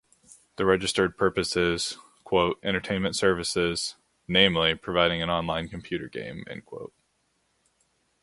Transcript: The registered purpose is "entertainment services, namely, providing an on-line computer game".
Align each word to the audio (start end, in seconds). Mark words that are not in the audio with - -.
The 0.55 0.65
registered 0.65 1.15
purpose 1.15 1.55
is 1.55 1.99
"entertainment 2.63 3.15
services, 3.15 3.97
namely, 4.27 4.73
providing 4.73 5.21
an 5.21 5.29
on-line 5.29 5.69
computer 5.69 6.07
game". 6.09 6.43